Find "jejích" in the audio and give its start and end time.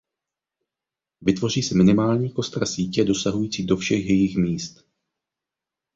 4.05-4.37